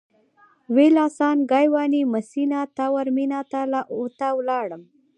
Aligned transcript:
ویلاسان 0.75 1.37
ګایواني 1.51 2.01
مسینا 2.13 2.61
تاورمینا 2.77 3.39
ته 4.19 4.27
ولاړم. 4.37 4.81